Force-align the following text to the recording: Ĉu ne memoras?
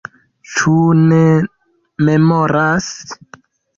Ĉu 0.53 0.71
ne 1.11 1.19
memoras? 2.09 2.89